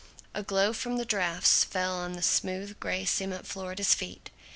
[0.33, 4.31] A glow from the drafts fell on the smooth gray cement floor at his feet.